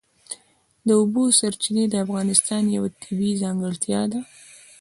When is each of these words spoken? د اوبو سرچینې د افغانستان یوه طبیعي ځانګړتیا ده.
د 0.87 0.89
اوبو 0.99 1.23
سرچینې 1.39 1.85
د 1.89 1.95
افغانستان 2.05 2.63
یوه 2.75 2.89
طبیعي 3.03 3.33
ځانګړتیا 3.43 4.01
ده. 4.11 4.19